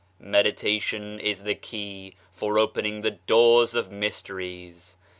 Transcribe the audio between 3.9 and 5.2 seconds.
mysteries.